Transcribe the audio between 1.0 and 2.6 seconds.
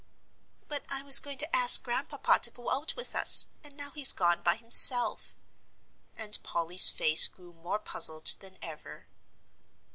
was going to ask Grandpapa to